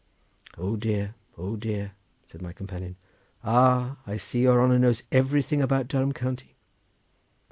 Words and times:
"O 0.57 0.77
dear, 0.77 1.13
O 1.37 1.55
dear!" 1.55 1.91
said 2.25 2.41
my 2.41 2.53
companion. 2.53 2.95
"Ah, 3.43 3.97
I 4.07 4.17
see 4.17 4.41
your 4.41 4.59
honour 4.63 4.79
knows 4.79 5.03
everything 5.11 5.61
about 5.61 5.87
Durham 5.87 6.11
county. 6.11 6.55